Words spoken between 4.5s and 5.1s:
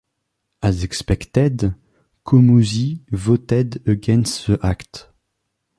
Act.